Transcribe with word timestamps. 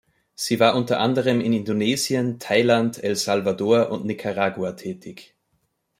Sie 0.33 0.59
war 0.59 0.73
unter 0.73 0.99
anderem 0.99 1.41
in 1.41 1.53
Indonesien, 1.53 2.39
Thailand, 2.39 3.03
El 3.03 3.15
Salvador 3.15 3.91
und 3.91 4.03
Nicaragua 4.03 4.71
tätig. 4.71 5.35